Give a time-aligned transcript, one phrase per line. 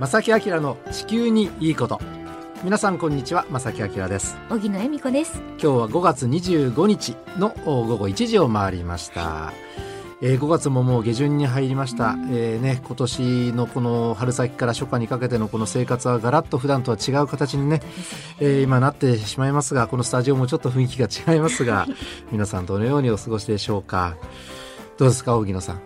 [0.00, 2.00] 正木明の地球にいいこと。
[2.62, 4.36] 皆さんこんにちは正木明です。
[4.48, 5.40] 荻野恵美子です。
[5.58, 9.52] 今日は5月25日の午後1時を回りました。
[10.22, 17.80] えー、5月ももう下旬に入りました、えーね、今年のこの春先から初夏にかけてのこの生活はガラッと普段とは違う形にね、
[18.40, 21.86] えー、今なってしまいますがこのスタジオもちょっと雰囲気が違いますが
[22.32, 24.16] 皆さんどのようにお過ごしでしょうか。
[24.96, 25.80] どうですか荻野さん。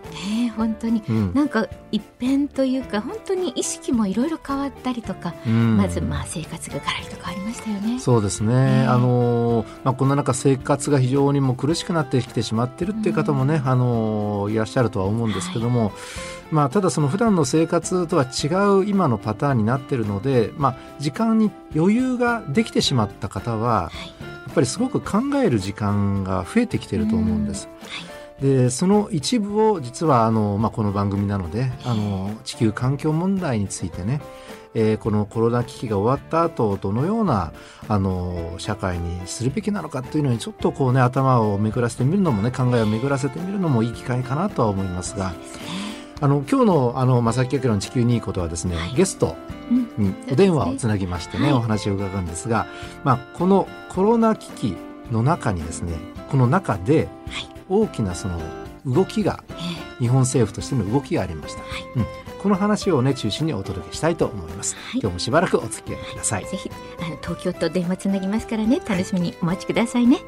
[0.53, 7.99] ね本当に、うん、なんか一変というか本当に意識もいろいろ変わったりとか、うん、まずまあ生活がガラリと変わりましたよね。
[7.99, 8.85] そうですね。
[8.87, 15.85] あのまあこんな中生活が非常にも苦しくなってきてしまってるっていう方もね、うん、あのいらっしゃるとは思うんですけども。
[15.85, 15.91] はい
[16.51, 23.89] まあ、ただその普段の生活とは違う今のパターンになっているので、まあ、時間に余裕ができてしまった方は、
[24.45, 27.67] やっぱりすごく考える時間が増えてきていると思うんです。
[27.87, 34.21] はいでその一部を実はあの、まあ、この番組なのであの地球環境問題についてね
[34.75, 37.53] えー、このコロナ危機が終わった後どのような
[37.87, 45.33] あの社会にするべきなのかというのにちょっとこうね頭を巡らせてみるのもね考えを巡らせてみるのもいい機会かなとは思いますが。
[46.21, 49.35] あの今日のあの正木明の地球にいいことはですね、はい、ゲスト
[49.97, 52.65] にお電話をつなぎましてね、うん、お話を伺うんですが、
[53.03, 54.77] まあ、このコロナ危機
[55.11, 55.97] の中にですね
[56.29, 57.09] この中で、
[57.73, 58.39] 大きなその
[58.85, 59.43] 動きが、
[59.99, 61.81] 日本政府としての動きがありました、はい。
[61.95, 62.05] うん、
[62.41, 66.45] この話をね中心にお届けしたいと思います、はい、今日もしばらくお付き合いください。
[66.45, 70.19] ぜひあの東京と電話つなぎますからね楽しみにお待ちくださいね。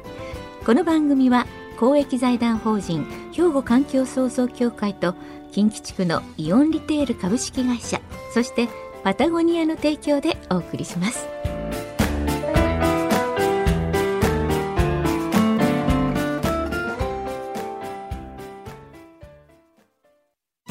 [0.64, 1.46] この番組は
[1.78, 5.14] 公益財団法人兵庫環境創造協会と
[5.52, 8.00] 近畿地区のイオンリテール株式会社
[8.32, 8.68] そして
[9.04, 11.35] パタゴニアの提供でお送りします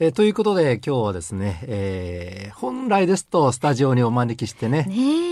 [0.00, 4.88] えー、ということで今日はですね、えー、本来ですとスタジオにお招きしてね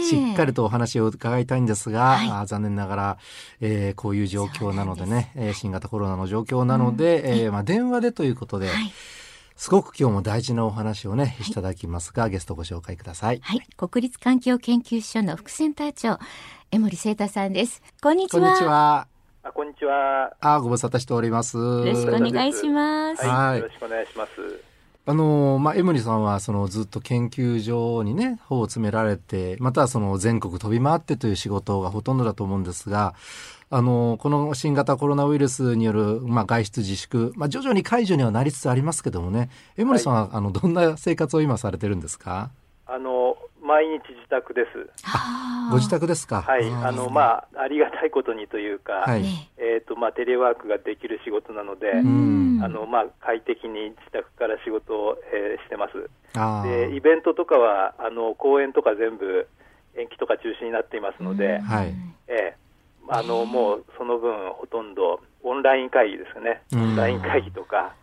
[0.08, 3.18] しっかりとお話を伺いたいんですが、はい、あ残念ながら、
[3.60, 8.92] えー、こういう状況なのでねで、えー、新型コロナの状況なので、うん、えー、まあ、電話でということで、はい、
[9.56, 13.40] すごく今日も大事なお話をね、い、ただきますがゲストご紹介ください。
[13.42, 16.20] はい、国立環境研究所の副センター長
[16.70, 17.82] 江森聖太さんです。
[18.00, 19.11] こんにちは。
[19.44, 20.26] こんにちは。
[20.30, 20.54] あ、こんにちは。
[20.54, 21.58] あ、ご無沙汰しております。
[21.58, 23.26] よろしくお願いします。
[23.26, 24.30] はい、よろしくお願いします。
[25.04, 33.14] あのまあ、エムリさんはそのずっと研究所にね、方を詰められて、またはその全国飛び回ってという仕事がほとんどだと思うんですが、
[33.68, 42.50] あのこの新型コロナウイルスによる、まあ、外出自粛、まあ、徐々に解除にはなりつつありますけどもね、エムリさんは、はい、あのどんな生活を今されてるんですか？
[42.86, 44.90] あの毎日自宅です。
[45.70, 46.42] ご自宅ですか？
[46.42, 49.24] はい、あの、まあ、ありがたいことにというか、はい、
[49.56, 52.02] えっ、と、まあ、テレワークができる仕事なので、あ
[52.68, 56.10] の、まあ、快適に自宅から仕事を、えー、してます。
[56.66, 59.46] で、イベントとかは、あの、公演とか全部
[59.96, 61.94] 延期とか中止になっていますので、はい、
[62.26, 65.20] えー、あの、もうその分ほとんどオ
[65.62, 66.60] ンライン会議ですね。
[66.74, 67.94] オンライン会議とか、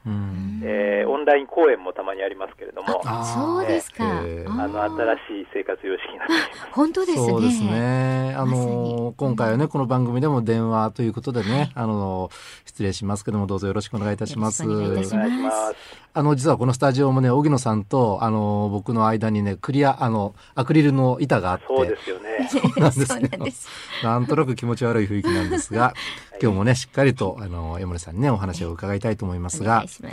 [0.64, 7.28] えー、オンライン公演もたまにありますけれども、そうですか、えー、あの新しい生活様式になっています本当ですね。
[7.28, 8.34] そうですね。
[8.36, 12.30] あの、今回はね、この番組でも電話ということでね、はい、あの、
[12.66, 14.64] 失礼しますけども、どうぞよろしくお願いいたします。
[14.64, 15.76] お願いします。
[16.20, 21.66] あの、実はこのスタジオもね、荻野さんと、あの、僕の間にね、クリア、あの、アクリルの板があって。
[21.70, 22.50] そうですよね。
[22.52, 23.68] そうなんです
[24.04, 24.10] よ。
[24.10, 25.94] なんとなく気持ち悪い雰囲気なんですが、
[26.44, 30.10] 今日もね、しっかりと、あの、山根さんにね、お話を伺いたいと思いますが、ま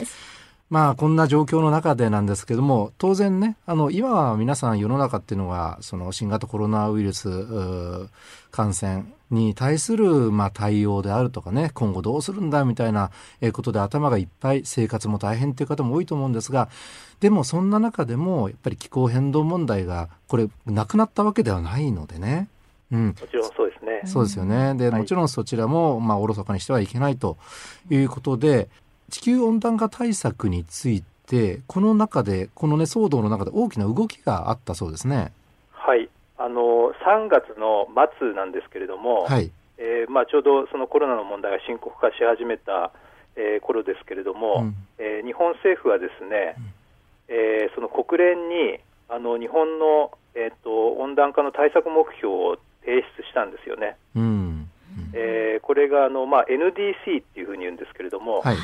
[0.91, 7.29] あ、こんな状況の中でなんですけども、当然ね、あの、今は皆さん世の中っていうのが、その新型コロナウイルス
[8.51, 13.13] 感染に対する、まあ、対応であるとかね、今後どうするんだみたいな
[13.53, 16.69] ことで頭がいっぱい、生活も大変っていう方も多いと思うんですが、
[17.21, 22.49] でもそんな中でも、やっぱり気候変動問題が、これ、なくなったわけではないのでね。
[22.91, 24.01] うん、もちろんそうですね。
[24.05, 24.75] そうですよね。
[24.75, 27.37] で、もちろんそちらも、まあ、おろそかにしてはいけないと
[27.91, 28.69] いうことで、
[29.11, 35.33] 地球温暖化対策について、この中で、このね、騒動の中で大きな動きがあったそうですね。
[35.73, 36.09] はい。
[36.39, 37.89] あの、3月の
[38.19, 39.51] 末なんですけれども、はい。
[39.79, 42.93] えー、まあ、ちょうどそのコロナの問題が深刻化し始めた、
[43.37, 46.73] えー、頃ですけれども、うん、えー、日本政府はですね、うん、
[47.29, 48.79] えー、その国連に
[49.09, 53.97] あの日本の、えーと温暖化の対策目標を提出したんですよね。
[54.15, 54.69] うん
[55.13, 58.57] えー、これがあの、まあ、NDC っていうふうに言うんですけれども、はい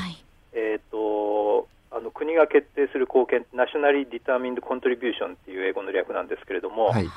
[0.53, 7.09] えーと、あの国が決定する貢献、 Nationally Determined Contribution っていう英語の略なんですけれども、はい、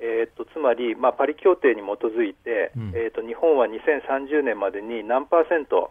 [0.00, 5.90] えーと、つまり、まあ、パリ協定に基づいて、うん、えーと、日本は2030年までに何パーセント、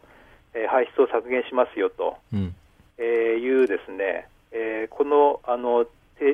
[0.54, 2.56] えー、排出を削減しますよと、うん、
[2.98, 3.06] えー、
[3.40, 5.86] いうですね、えー、このあの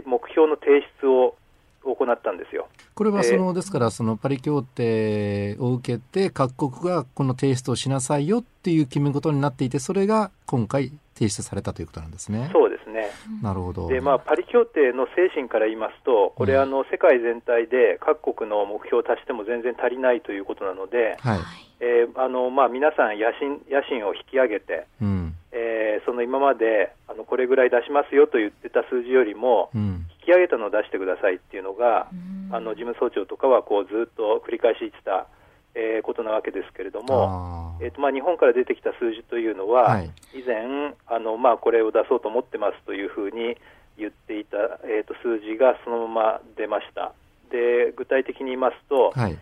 [0.05, 1.35] 目標の提出を
[1.83, 2.67] 行ったんですよ。
[2.93, 12.49] これはその、えー、ですからそのパリ協定を受けて各国がこの提出をしなさいよっていう決め事になっていてそれが今回提出されたということなんですね。
[12.51, 13.09] そうですね。
[13.41, 13.87] なるほど。
[13.87, 21.39] で、まあパリ協定の精神から言いますと、これ、あの世界全体で各国の目標を足しても全然足りないということなので、はい、
[21.79, 32.07] えー、あのまあ皆さん野心野心を引き上げて、うん、えー、その今まであのこれぐらい出しますよと言ってた数字よりも、うん、引き上げたのを出してくださいっていうのが、
[32.51, 35.27] あの事務総長とかはこうずっと繰り返し言ってた。
[35.73, 43.55] えー、ことなわけですけれども、えーとまあ、日本から出てきた数字というのは、はい、以前あの、まあ、これを出そうと思ってますというふうに
[43.97, 47.13] 言っていた、えーと、数字がそのまま出ました。
[47.51, 49.37] で具体的に言いますと、はい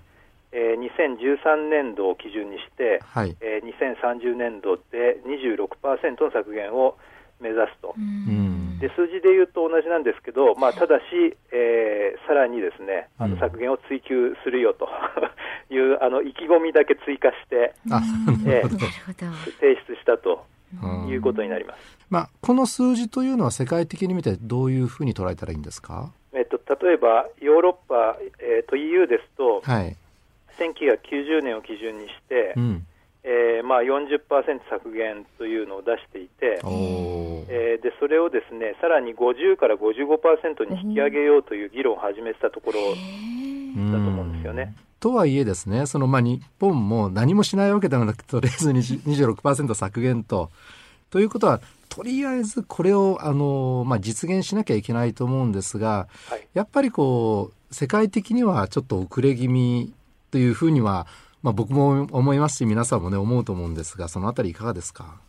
[0.52, 6.98] えー、2013年度を基準にして、はい、えー、2030年度で26%の削減を
[7.40, 7.94] 目指すと。
[8.80, 11.04] で数字で言うと同じなんですけど、まあ、ただし、
[11.52, 14.88] えー、さらにですねあの削減を追求するよと
[15.74, 18.70] いうあの意気込みだけ追加して、えー、
[19.60, 20.46] 提出したと
[21.08, 29.96] いうことになります、まあ、この数字というのは世界的に見てどういうふうに捉えたらいいんですか、えっと、例えばヨーロッパ、えー、と EU ですと、はい、
[30.58, 32.86] 1990年を基準にして、うん
[33.30, 34.18] えーまあ40、
[34.72, 44.74] 削減というのを出していて、えー、でそれをですねさらに50から55%に引き上げようという議論を始めたところだと思うんですよね。
[45.00, 50.50] とはいえですね、そのまあ日本も何もしないわけではなくとりあえず26%削減と。
[51.12, 59.94] ということは、とりあえずこれをあの、まあ、実現しなきゃいけないと思うんですが、はい、やっぱりこう世界的にはちょっと遅れ気味
[60.31, 61.08] というふうには
[61.42, 65.20] まあ、僕も思いますし、皆さんも、ね、思うと思うんですが、そのあたり、いかがですか？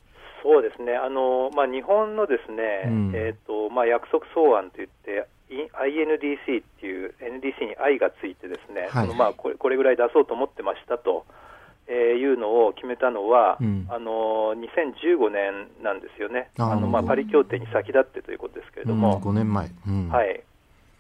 [0.42, 11.26] そうですね、あのまあ、日本のですね、うん、えーとまあ、約束草案といって、INDC っていう NDC に I がついてですね、はい、そのまあこれこれぐらい出そうと思ってましたと、
[11.88, 20.42] えー、いうのを決めたのは、うん、あの2015年なんですよね、あのまあパリ協定に先立ってということですけれども、うん、5年前、うん、はい、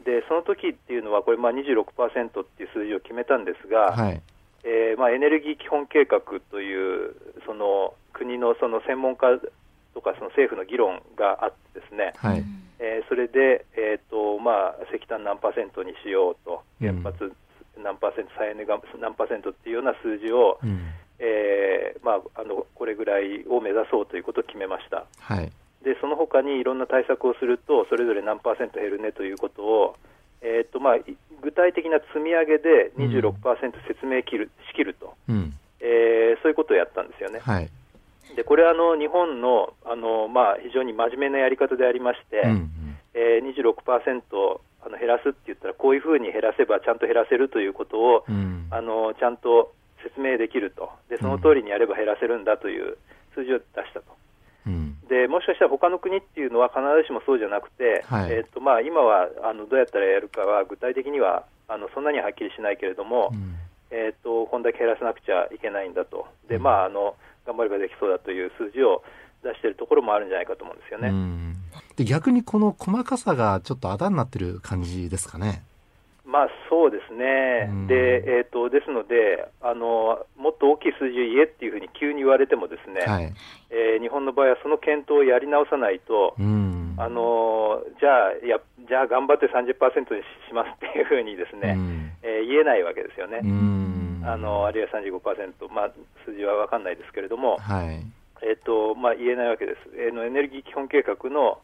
[0.04, 4.20] でその時っていうのは、これ、まあ26%っていう数字を決めたんですが、はい、
[4.64, 6.20] えーまあ、エネルギー基本計画
[6.50, 7.14] という
[7.46, 9.38] その国のその専門家
[9.94, 12.44] とかその政府の議論があってですね、はい。
[12.78, 17.32] えー、それで、えーとまあ、石炭何パーセントにしようと原発
[17.82, 25.06] 何パーセント、再エネが何パーセントっていうような数字を、うん、えー、まあ、あのこれぐらいを目指そうということを決めました。
[25.18, 25.52] はい。
[25.84, 29.96] でその他にいろんな対策をすると、それぞれ何パーセント減るねということを、
[30.42, 30.96] えーとまあ、
[31.42, 37.40] 具体的な積み上げで26%説明きる、しきると、うん、えー、そういうことをやったんですよね。
[37.40, 37.70] はい、
[38.36, 49.72] でこれはあの日本のあの、まあ、非常に真面目なやり方でありまして、うんうん、えー、26%あの減らすって言ったら、こういうふうに減らせばちゃんと減らせるということを、うん、あのちゃんと
[50.02, 50.90] 説明できると。
[51.08, 52.96] で、その通りにやれば減らせるんだという
[53.34, 54.06] 数字を出したと。
[55.10, 63.58] でもしかしたら他の国っていうのは必ずしもそうじゃなくて、はい、えーとまあ、今はあのどうやったらやるかは具体的にはあのそんなにはっきりしないけれども、うん、
[63.90, 66.26] えーと、こんだけ減らさなくちゃいけないんだと。
[66.48, 69.02] で、まあ、あの頑張ればできそうだという数字を
[69.42, 71.10] 出しているところもあるんじゃないかと思うんですよね。
[71.96, 75.64] で逆にこの細かさがちょっとあだになってる感じですかね。
[76.30, 83.34] まあ、そうですね、でえーと、ですのであの、もっと大きい数字を言えっていうふうに急に言われても、ですね、はい、
[83.70, 89.74] えー、日本の場合はその検討をやり直さないと、あのじゃあや、じゃあ頑張って30%
[90.14, 91.74] にしますっていうふうにですね、
[92.22, 93.42] えー、言えないわけですよね、
[94.22, 95.90] あのあるいは35%、まあ、
[96.24, 97.98] 数字は分かんないですけれども、はい、
[98.42, 99.78] えーとまあ、言えないわけです。
[99.98, 101.58] えー、のエネルギー基本計画の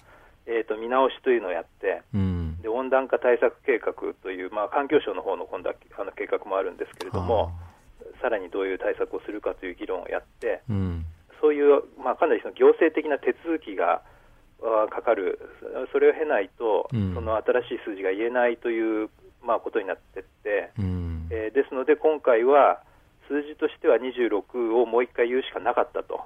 [0.47, 2.36] えーと、見直しというのをやって、うん、
[2.67, 3.95] で温暖化対策計画
[4.27, 7.55] という、まあ、環境省の方の今度はあの計画もあるんですけれども、
[8.21, 11.07] さらにどういう対策をするかという議論をやって、うん、
[11.41, 14.03] そういう、まあ、かなりその行政的な手続きが
[14.91, 15.39] かかる、
[15.93, 19.11] それを経ないと、うん、その新しい数字が言えないという、
[19.47, 22.83] まあ、ことになっていって、うん、えー、ですので、今回は
[23.29, 26.19] 数字としては26をもう一回言うしかなかったと。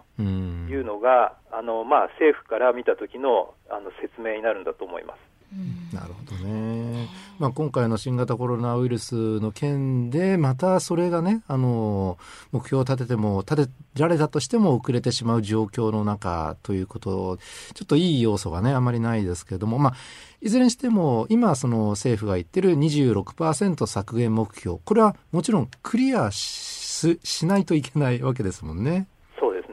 [0.71, 5.31] いうのが、あのまあ、政府から見た時のあの説明になるんだと思います。
[5.93, 7.09] なるほどね、
[7.41, 12.19] まあ、今回の新型コロナウイルスの件でまたそれがねあの
[12.53, 17.39] 目標を立てても立てられたとしても遅れてしまう状況の中ということ
[17.75, 19.95] ちょっといい要素がねあまりないですけれども、まあ、
[20.41, 29.09] いずれにしても今その政府が言ってる26%削減目標これはもちろんクリアしないといけないわけですもんね。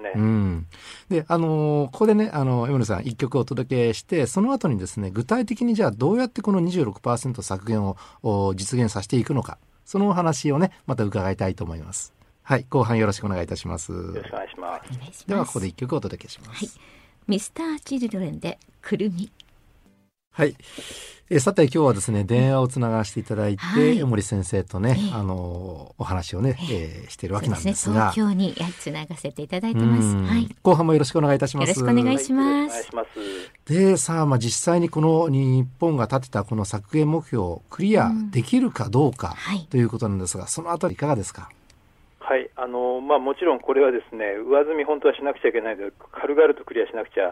[0.08, 0.14] ね。
[0.16, 0.68] うん。
[1.10, 12.14] で、あのー、ここでね、あの、江野さん、一曲お届けして、その後にですね、具体的にじゃあどうやってこの26%削減を実現させていくのか、そのお話をね、また伺いたいと思います。
[12.44, 13.92] はい、後半よろしくお願いいたします。
[13.92, 14.82] よろしくお願いしま
[15.14, 15.28] す。
[15.28, 16.66] では、ここで一曲お届けします。
[16.66, 16.72] はい。
[17.28, 19.30] ミスターチルドレンで、くるみ。
[20.38, 20.56] はい。
[21.32, 30.15] えさて今日はですね電話をつながしていただいて、はい、江森先生とね、えー、あのお話をね、えー、しているわけなんですが、ね、東京につながせていただいてます。
[30.15, 30.48] はい。
[30.62, 31.70] 後半もよろしくお願いいたします。
[31.70, 32.96] よろしくお願いします。
[32.96, 33.06] はい、
[33.65, 41.50] でさあまあ実際にこの日本が立てたこの削減目標をクリアできるかどうか、うん、ということなんですが、そのあたりいかがですか？
[42.20, 47.29] はいあのまあ、もちろんこれはですね上積み本当はしなくちゃいけないので軽々とクリアしなくちゃ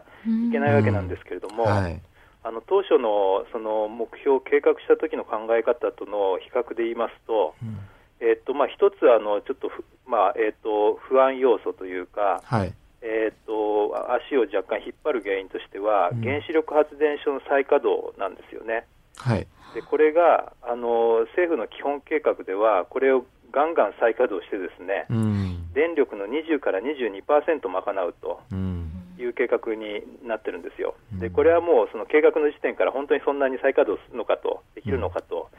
[0.48, 2.02] いけないわけなんですけれども、はい
[2.46, 7.82] あの当初のその目標を計画した時の考え方との比較で言いますと、うん、
[8.22, 9.74] えっとまあ、一つあのちょっと
[10.06, 18.86] まあえっと、不安要素というか、はい、えっと足を若干引っ張る原因としては、うん、原子力発電所の再稼働なんですよね。
[19.18, 27.26] はい、でこれがあの政府の基本計画では、これをガンガン再稼働してですね、うん、電力の20から22%
[27.70, 28.42] 賄うと。
[28.52, 35.50] うんいう計画になってるんですよ、でこれはもうその計画の時点から本当にそんなに再稼働するのかと、できるのかと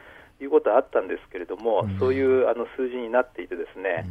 [0.40, 4.04] いうことはあったんですけれども、そういうあの数字になっていて、ですね、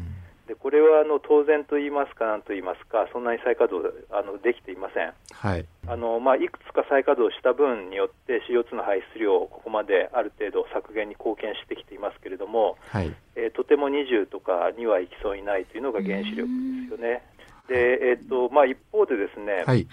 [0.48, 5.66] でこれはあの当然と言いますか、なんと言いますか、そんなに再稼働あのできていません、はい。
[5.88, 13.14] あのまあ、いくつか再稼働した分によって、CO2 の排出量をここまである程度削減に貢献してきていますけれども、はい。
[13.36, 17.24] えー、とても20とかにはいきそうにないというのが原子力ですよね。
[17.68, 19.88] でえーとまあ、一方でですね、はい。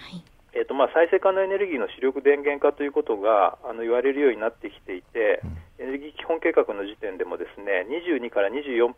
[0.53, 8.93] えーとまあ、再生可能エネルギーの主力電源化ということがあの言われるようになってきていて、うん、エネルギー基本計画の時点でもですね22から24%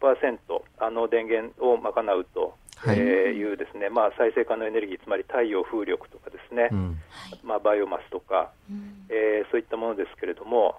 [0.79, 6.99] あの電源を賄うと、はい、えー、いうですね、まあ、再生可能エネルギーつまり太陽風力とかですね、うん、
[7.41, 10.75] まあ、バイオマスとか、うん、えー、そういったものですけれども、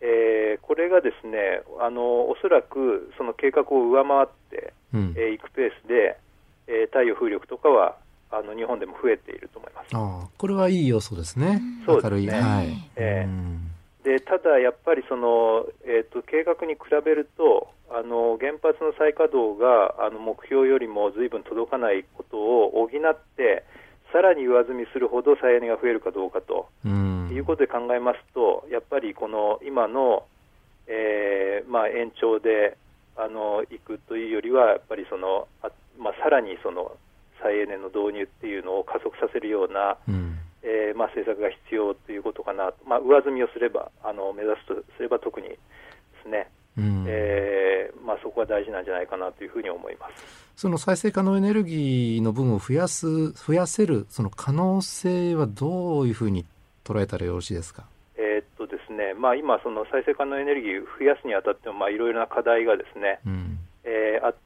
[0.00, 6.18] えー、これがですねあのおそらくその計画を上回ってい、うん、えー、くペースで
[6.68, 7.96] えー、太陽風力とかは
[8.30, 9.88] あの日本でも増えていると思います。
[9.94, 12.90] あこれはいい要素ですね、そうですね、はい。
[12.96, 23.64] えー、でただやっぱりその、えーと、計画に比べるとあの原発の再稼働があの目標よりもずいぶん届かないことを補って
[24.12, 30.24] さらに上積みするほど再エネが増えるかどうかということで考えますとやっぱりこの今の、
[30.86, 32.76] えーまあ、延長で
[33.16, 36.96] あのいくというよりはやっぱりそのあまあ、さらにその
[37.42, 45.58] 再エネの導入っていうのを加速させるような、うん、えー、まあ、政策が必要ということかな、まあ、上積みをすればあの目指すとすれば特にで
[46.22, 50.48] すね、うん、えー、まあ、そこが大事なんじゃないかなというふうに思います。
[50.56, 56.44] その再生可能エネルギーの分を増やす増やせるその可能性はどういうふうに
[56.84, 57.84] 捉えたらよろしいですか？
[58.16, 59.14] えー、っとですね。
[59.14, 64.38] まあ、今、その再生可能エネルギーを増やすにあたってもいろいろな課題がですね、うん、えー、あって、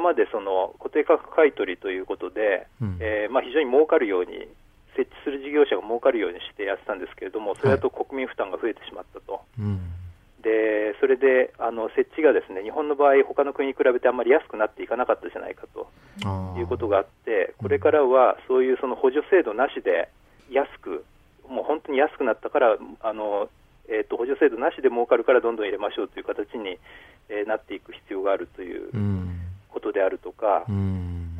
[0.00, 4.48] 今までその固定価格買取ということで、うん、えー、まあ、非常に儲かるように、
[4.96, 9.32] 設置する事業者が儲かるようにしてやってたんですけれども、それだと国民負担が増えてしまったと。
[9.34, 9.40] は
[10.40, 15.86] い、でそれであの設置がですね日本の場合、他の国に比べてあんまり安くなっていかなかったじゃないかと。
[16.58, 20.10] いうことがあって、これからはそういうその補助制度なしで
[20.50, 21.04] 安く、
[21.48, 23.48] もう本当に安くなったから、あの
[23.88, 26.78] えーと、補助制度なしで儲かるからどんどん入れましょうという形に、
[27.28, 28.90] えー、なっていく必要があるという。
[28.92, 29.29] うん
[29.80, 30.66] ことであるとか、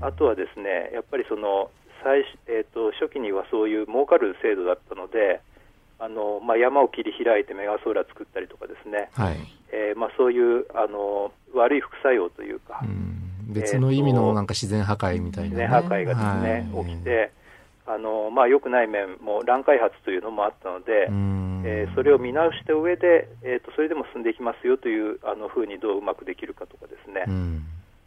[0.00, 1.70] あとはですねやっぱりその
[2.02, 5.40] 最、えーと、初期にはそういう儲かる制度だったので、
[5.98, 9.36] あのまあ、山を切り開いてメガソーラー作ったりとかですね、はい。
[9.72, 12.86] えーまあ、そういうあの悪い副作用というか、う
[13.52, 17.32] 別の意味のなんか自然破壊みたいな、ね、自然破壊がですね、はい、起きて、
[17.86, 21.08] あのまあ、良くない面も乱開発というのもあったので、
[21.66, 27.24] えー、それを見直した上で、えーと、それでも進んでいきますよというあのふうにどううまくできるかとかですね、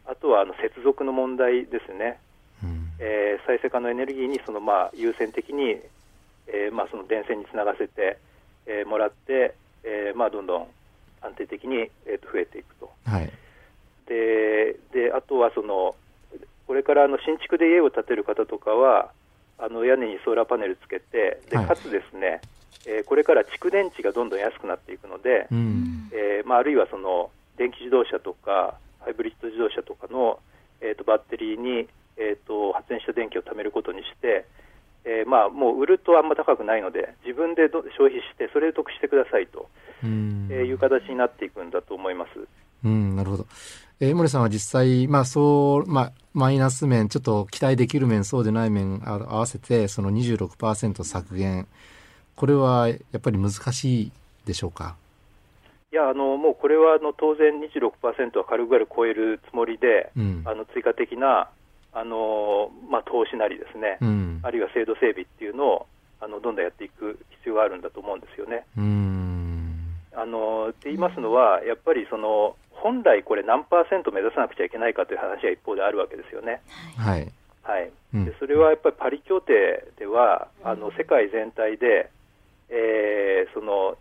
[0.06, 2.18] あとはあの接続の問題ですね、
[2.62, 5.80] うん、えー、再生可能エネルギーにそのまあ優先的に、
[6.46, 8.18] えー、まあその電線につながせて、
[8.66, 10.66] えー、もらって、えー、まあどんどん
[11.22, 12.90] 安定的に、えー、と増えていくと。
[13.06, 13.30] はい、
[14.06, 15.94] でであとはその
[16.66, 19.10] これからあの新築で家を建てる方とかは
[19.58, 22.40] あの屋根にソーラーパネルつけてでかつですね、はい
[22.86, 30.40] えー、これから蓄電池がどんどん安くなっていくので、うん、えー、まあ、あるいはその電気自動車とかハイブリッド自動車とかの、
[30.80, 34.46] えーと、バッテリーに、えーと、発電した電気を貯めることにして、
[35.04, 39.68] えー、まあ、もう売るとあんま高くないので自分で消費してそれで得してくださいと、
[40.02, 42.30] うん、えー、いう形になっていくんだと思います。
[42.84, 43.46] うん、なるほど。
[44.00, 51.68] えー、森さんは実際、まあそう、まあ、マイナス面、ちょっと期待できる面、そうでない面合わせて、その26%削減、
[52.34, 54.12] これはやっぱり難しい
[54.46, 54.96] でしょうか？
[55.94, 61.48] いやあのもうこれはあの当然26%は軽々超えるつもりで、うん、あの追加的な
[61.92, 65.86] あの、まあ、投資なりですね、うん、あるいは制度整備っていうのを
[66.20, 68.66] あのどんどんやっていく必要があるんだと思うんですよね。
[70.16, 76.60] あのって言いますのは、やっぱりその本来これ何パーセント目指さなくちゃいけないかという話は一方であるわけですよね。
[76.96, 77.30] はい。
[77.62, 77.90] はい。
[78.12, 82.10] でそれはやっぱりパリ協定では、あの世界全体で、
[82.70, 83.96] えー、その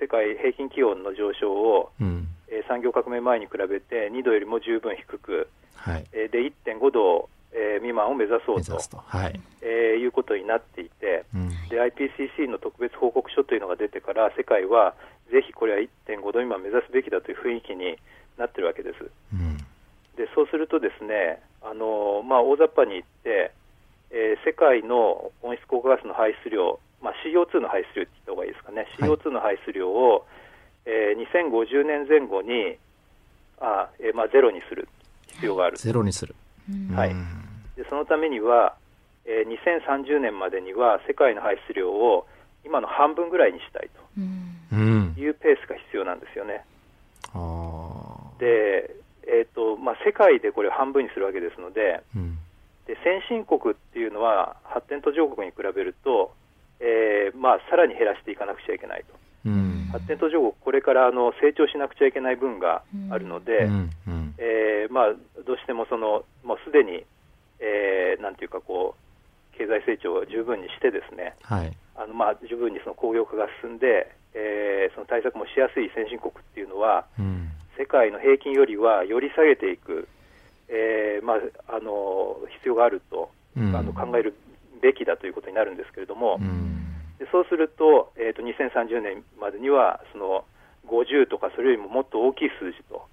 [0.00, 6.06] 世界平均気温の上昇を、うん、えー、産業革命前に比べて2度よりも十分低く、はい。
[6.12, 9.40] えー、で1.5度、えー、未満を目指そうとはい。
[9.62, 14.94] えー、いうことになっていて、うん、で IPCC の特別報告書というのが出てから世界は
[15.30, 17.98] ぜひこれは1.5度未満目指すべきだという雰囲気に
[18.38, 19.10] なってるわけです。
[19.32, 19.56] うん、
[20.16, 23.52] でそうするとですね、あのまあ、大雑把に言って、
[24.10, 30.26] えー、世界の温室効果ガスの排出量まあ、CO2 の排出量って言った方がいいですかね、CO2 の排出量を、
[30.84, 32.78] えー、2050年前後に
[33.60, 34.88] あ、えーまあ、ゼロにする
[35.28, 35.76] 必要がある。
[35.76, 36.34] ゼロにする、
[36.94, 37.14] はい、
[37.76, 38.74] でそのためには、
[39.24, 42.26] えー、2030年までには世界の排出量を
[42.64, 43.90] 今の半分ぐらいにしたい
[44.70, 44.74] と
[45.20, 46.64] いうペースが必要なんですよね。
[48.38, 48.94] で、
[49.26, 52.38] えーとまあ、世界でこれを半分にするわけですので、うん、
[52.86, 56.32] で先進国っていうのは発展途上国に比べると
[56.80, 59.14] えーまあ、さらに減らしていかなくちゃいけないと、
[59.46, 65.14] うん、発展途上国、これからあの成長しなくちゃいけない分があるので、うんうん、えー、まあ、
[65.46, 67.04] どうしてもそのもうすでに、
[67.60, 80.06] えー、なんていうかこう、経済成長を十分にして、ですね、はい、あのまあ、十分にその工業化が進んで、えー、その対策もしやすい先進国っていうのは、うん、世界の平均よりはより下げていく、
[80.68, 84.34] えーまあ、あの必要があると、あの考える
[84.80, 86.84] べきだということになるんですけれども、うん、
[87.18, 90.44] でそうすると,、えーと、2030年までにはその
[90.86, 93.06] 50とかそれよりももっと大きい数字と、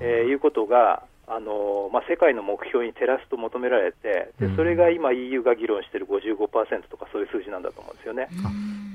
[0.00, 8.28] えー、いうことがあのまあ、世界の目標に照らすと求められてでそれが今 EU が議論している55%とかそういう数字なんだと思うんですよね。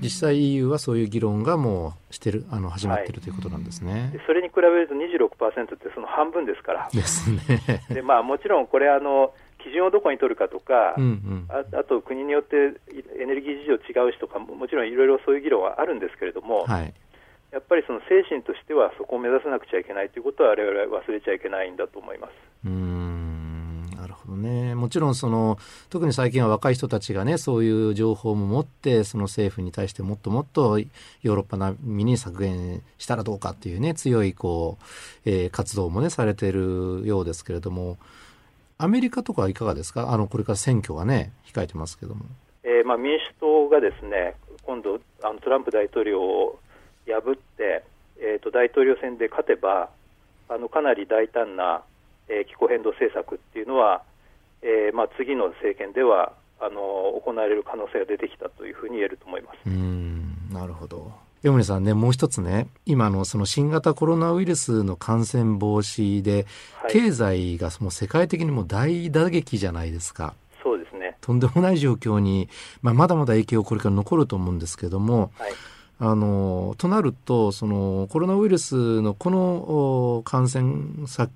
[0.02, 4.10] 実際 EU はそういう議論がもうしてるあの始まっている、はい、ということなんですね。
[4.12, 6.90] でそれに比べると26%ってその半分ですから。
[6.92, 7.40] ですね。
[7.94, 9.32] で、まあ、もちろんこれあの
[9.64, 12.56] 基準をどこに取るかとか、うんうん、ああと国によって
[13.20, 16.94] エネルギー事情違うしとかもちろんいろいろそういう議論はあるんですけれども、はい、
[17.52, 22.32] やっぱりその精神としてはそこを目指さなくちゃいけないということは我々は忘れちゃいけないんだと思います。
[22.66, 23.04] うん
[23.96, 24.76] なるほどね。
[24.76, 25.58] もちろんその
[25.90, 34.78] 特に最近は若い人たちがねそういう情報も持ってその政府に対してもっともっとヨーロッパ並みに削減したらどうかっていうね強いこ
[35.26, 37.98] う、えー、活動もねされているようですけれども。
[38.78, 42.26] アメリカとかはいかがですか、あのこれから選挙がね、控えてますけども。
[42.64, 46.60] えーまあ、民主党がですね今度、あのトランプ大統領を
[47.06, 47.84] 破って、
[48.18, 49.90] えーと、大統領選で勝てば、
[50.50, 51.84] あのかなり大胆な、
[52.30, 54.04] えー、気候変動政策っていうのは、
[54.62, 59.58] えーまあ、次の政権ではあの行われる可能性が出てきたというふうに言えると思います。
[59.66, 60.04] うん
[60.52, 61.12] なるほど
[61.44, 66.46] 山森さんね、もう一つね、今のその新型コロナウイルスの感染防止で、
[66.82, 70.36] はい、経済がもう世界的にも大打撃じゃないですか。
[70.64, 71.18] そうですね。
[71.20, 72.48] とんでもない状況に、
[72.82, 75.52] まあ、まだまだ影響これから残ると思うんですけども、はい、
[76.00, 80.82] あの、となると、そのコロナウイルスのこの感染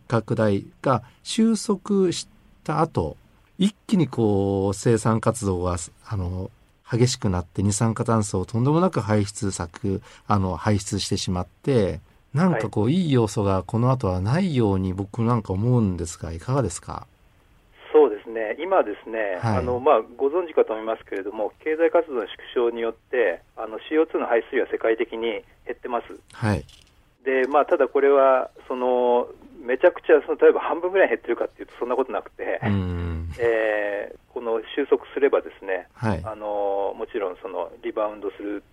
[0.08, 2.30] 拡大が収束し
[2.64, 3.18] た後、
[3.60, 6.50] 一気にこう生産活動があの
[6.90, 12.00] 激しくなって二酸化炭素をとんでもなく排出削あの排出してしまって
[12.34, 17.08] なんかこう、はい、いい要素がこの後はないように僕なんか思うんですがいかがですか？
[17.92, 18.56] そうですね。
[18.60, 26.06] 今ですね、はい、あのまあ、ご存知かと思いますけれども経済活動の縮小によってあの CO2 の排出量は世界的に減ってます。
[26.34, 26.64] はい。
[27.26, 29.28] でまあ、ただこれはその
[29.62, 32.62] めちゃくちゃその例えば半分ぐらい減ってるかっていうとそんなことなくて、
[33.40, 38.64] えー、この収束すればですね、はい、あのもちろんそのリバウンドする、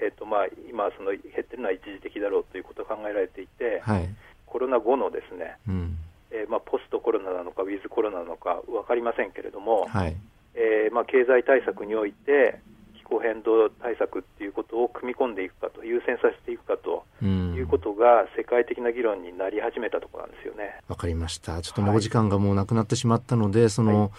[0.00, 4.08] えーとまあ、今その減ってるのは一時的だろうということが考えられていて、はい、
[4.46, 5.98] コロナ後のですね、うん、
[6.30, 10.16] えー、まあ、ポストコロナなのかウィズコロナなのか分かりませんけれども、はい、
[10.54, 12.75] えー、まあ、経済対策において気
[13.08, 20.80] 候変動対策っていうことを組み込んでいくかと、優先させていくかということが、世界的な議論になり始めたところなんですよね。
[20.88, 21.62] わかりました。
[21.62, 24.10] ちょっともうお時間がもうなくなってしまったので、はい、その、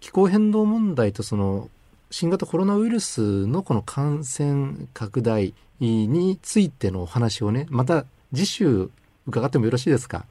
[0.00, 1.68] 気候変動問題とその
[2.10, 8.90] 新型コロナウイルスのこの感染拡大についてのお話をね、また次週
[9.26, 10.24] 伺ってもよろしいですか？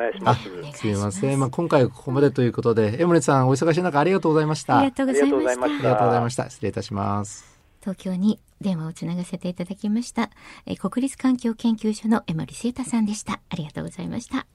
[0.00, 0.78] 願いします。
[0.78, 1.38] すみません。
[1.38, 4.78] まあ今回はここまでということで、江森さんお忙しい中ありがとうございました。
[4.78, 5.64] ありがとうございました。
[5.64, 6.50] ありがとうございました。
[6.50, 7.44] 失礼いたします。
[7.80, 10.30] 東京に電話をつながせていただきました。
[10.66, 13.40] え国立環境研究所の江森聖太さんでした。
[13.48, 14.46] ありがとうございました。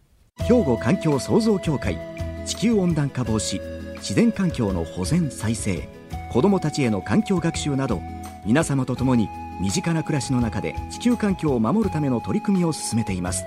[0.44, 1.98] 兵庫環境創造協会
[2.46, 3.60] 地球温暖化防止
[3.96, 5.90] 自然環境の保全再生
[6.32, 8.02] 子どもたちへの環境学習など
[8.46, 9.30] 皆様と共に
[9.60, 13.46] 身近な暮らしの中で地球環境を守るための取り組みを進めています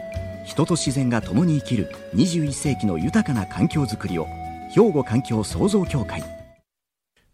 [0.48, 4.26] 人と自然が共に生きる21世紀の豊かな環境づくりを
[4.70, 6.22] 兵庫環境創造協会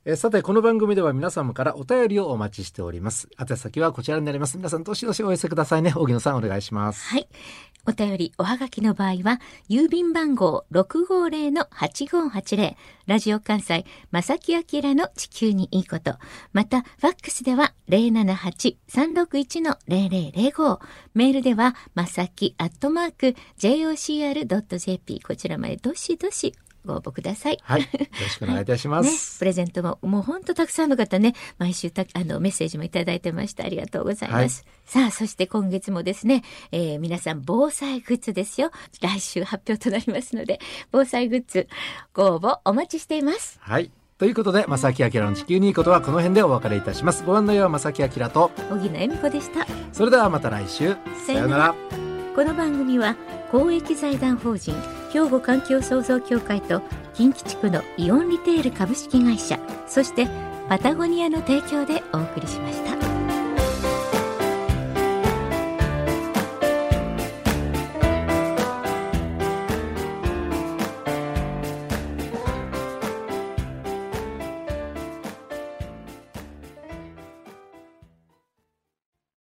[0.07, 3.27] えさて、この番組では皆様からお便りをお待ちしております。
[3.41, 4.59] 宛先はこちらになります。
[4.59, 5.95] 皆さん、どしどしお寄せくださいね。
[5.97, 7.09] 荻野さん、お願いします。
[7.09, 7.27] はい。
[7.87, 9.41] お便り、おはがきの場合は、
[9.71, 12.75] 郵便番号650-8580、
[13.07, 14.63] ラジオ関西、正木明
[14.95, 16.19] の地球にいいこと。
[16.53, 20.81] また、ファックスでは078-361-0005。
[21.15, 25.23] メールでは、まさきアットマーク、jocr.jp。
[25.23, 26.55] こちらまでどしどし
[26.85, 27.59] ご応募ください。
[27.63, 27.83] はい。
[27.83, 29.11] よろしくお願いいたします。
[29.37, 33.65] ね、プレゼントも、もう本当たくさんの方ね、毎週た、あの、メッセージもいただいてました。
[33.65, 34.65] ありがとうございます。
[34.65, 36.43] はい、さあ、そして今月もですね、
[36.73, 38.71] えー、皆さん、防災グッズですよ。
[39.01, 40.61] 来週発表となりますので、
[40.93, 41.69] 防災グッズ、
[42.13, 43.59] ご応募お待ちしています。
[43.61, 43.91] はい。
[44.17, 47.25] ということで、正木明の地球にいいことはこの辺でお別れいたします。
[47.25, 49.67] ご案内は正木明と、小木野恵美子でした。
[49.93, 50.97] それではまた来週。
[51.27, 51.75] さようなら。
[52.35, 53.17] この番組は、
[53.51, 54.73] 公益財団法人、
[55.15, 56.83] 兵庫環境創造協会と
[57.15, 60.27] 近畿地区のイオンリテール株式会社そして
[60.69, 63.14] パタゴニアの提供でお送りしました。